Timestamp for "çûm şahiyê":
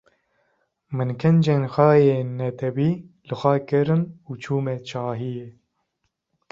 4.43-5.49